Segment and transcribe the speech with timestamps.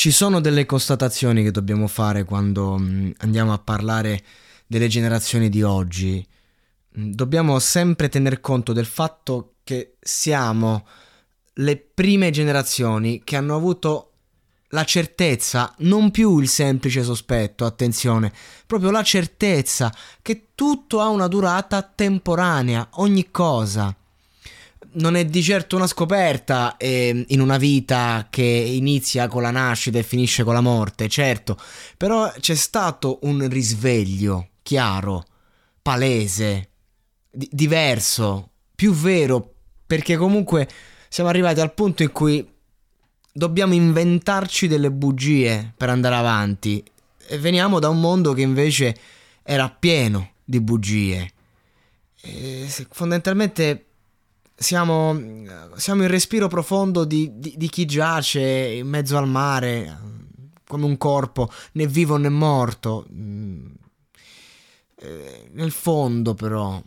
[0.00, 4.22] Ci sono delle constatazioni che dobbiamo fare quando mm, andiamo a parlare
[4.66, 6.26] delle generazioni di oggi.
[6.98, 10.86] Mm, dobbiamo sempre tener conto del fatto che siamo
[11.52, 14.12] le prime generazioni che hanno avuto
[14.68, 18.32] la certezza, non più il semplice sospetto, attenzione,
[18.66, 19.92] proprio la certezza
[20.22, 23.94] che tutto ha una durata temporanea, ogni cosa.
[24.92, 29.98] Non è di certo una scoperta eh, in una vita che inizia con la nascita
[29.98, 31.56] e finisce con la morte, certo,
[31.96, 35.24] però c'è stato un risveglio chiaro,
[35.80, 36.70] palese,
[37.30, 39.54] di- diverso, più vero,
[39.86, 40.68] perché comunque
[41.08, 42.48] siamo arrivati al punto in cui
[43.32, 46.82] dobbiamo inventarci delle bugie per andare avanti.
[47.28, 48.96] E veniamo da un mondo che invece
[49.42, 51.30] era pieno di bugie.
[52.22, 53.89] E fondamentalmente
[54.62, 55.18] siamo,
[55.76, 59.98] siamo, il respiro profondo di, di, di chi giace in mezzo al mare,
[60.66, 63.06] come un corpo, né vivo né morto.
[63.10, 63.66] Mm.
[65.52, 66.82] Nel fondo però.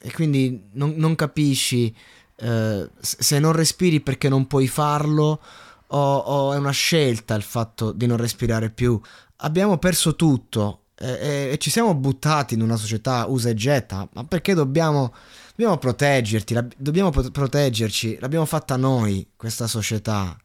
[0.00, 1.92] E quindi non, non capisci
[2.36, 5.40] eh, se non respiri perché non puoi farlo
[5.88, 9.00] o, o, è una scelta il fatto di non respirare più.
[9.38, 14.08] Abbiamo perso tutto e, e, e, ci siamo buttati in una società usa e getta,
[14.12, 15.12] ma perché dobbiamo,
[15.54, 20.36] dobbiamo proteggerti, la, dobbiamo proteggerci, l'abbiamo fatta noi questa società.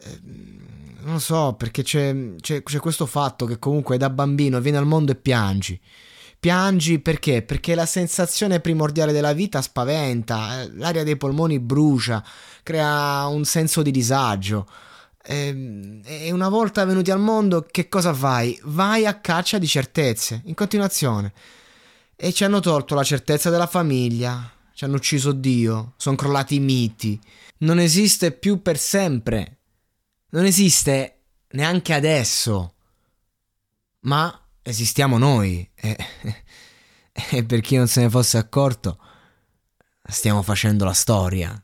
[0.00, 0.20] Eh,
[1.00, 5.12] non so, perché c'è, c'è, c'è questo fatto che comunque da bambino vieni al mondo
[5.12, 5.80] e piangi.
[6.38, 7.42] Piangi perché?
[7.42, 12.22] Perché la sensazione primordiale della vita spaventa, eh, l'aria dei polmoni brucia,
[12.62, 14.68] crea un senso di disagio.
[15.24, 18.56] Ehm, e una volta venuti al mondo, che cosa fai?
[18.64, 21.32] Vai a caccia di certezze, in continuazione.
[22.20, 26.60] E ci hanno tolto la certezza della famiglia, ci hanno ucciso Dio, sono crollati i
[26.60, 27.20] miti.
[27.58, 29.58] Non esiste più per sempre.
[30.30, 32.74] Non esiste neanche adesso.
[34.00, 35.96] Ma esistiamo noi e,
[37.30, 38.98] e per chi non se ne fosse accorto
[40.02, 41.62] stiamo facendo la storia.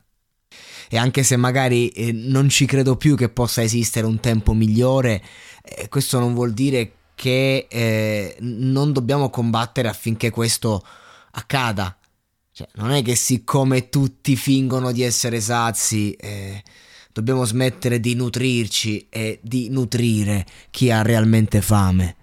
[0.87, 5.21] E anche se magari eh, non ci credo più che possa esistere un tempo migliore,
[5.61, 10.85] eh, questo non vuol dire che eh, non dobbiamo combattere affinché questo
[11.31, 11.97] accada.
[12.51, 16.63] Cioè, non è che siccome tutti fingono di essere sazi, eh,
[17.11, 22.15] dobbiamo smettere di nutrirci e di nutrire chi ha realmente fame.